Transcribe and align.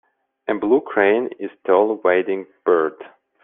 A 0.47 0.55
blue 0.55 0.81
crane 0.81 1.27
is 1.37 1.51
a 1.51 1.67
tall 1.67 1.93
wading 2.03 2.47
bird. 2.65 3.03